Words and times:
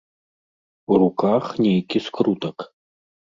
У 0.95 0.97
руках 1.03 1.43
нейкі 1.67 1.97
скрутак. 2.07 2.57